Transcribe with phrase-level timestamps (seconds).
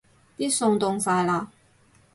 [0.35, 1.45] 啲餸凍晒喇